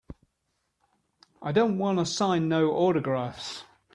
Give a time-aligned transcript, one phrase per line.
[1.43, 3.65] I don't wanta sign no autographs.